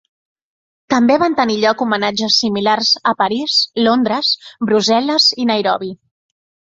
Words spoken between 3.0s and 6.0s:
a París, Londres, Brussel·les i Nairobi.